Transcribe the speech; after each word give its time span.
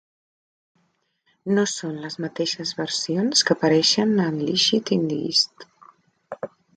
"No" 1.57 1.65
són 1.73 1.99
les 2.07 2.15
mateixes 2.25 2.71
versions 2.79 3.45
que 3.49 3.55
apareixen 3.57 4.15
a 4.15 4.25
"Unleashed 4.31 4.91
in 4.97 5.05
the 5.13 5.19
East". 5.29 5.69